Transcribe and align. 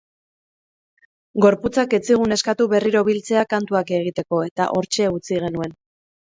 Gorputzak 1.43 1.93
ez 1.97 1.99
zigun 2.11 2.33
eskatu 2.37 2.67
berriro 2.71 3.03
biltzea 3.11 3.45
kantuak 3.53 3.93
egiteko, 3.99 4.41
eta 4.49 4.69
hortxe 4.79 5.13
utzi 5.21 5.41
genuen. 5.47 5.79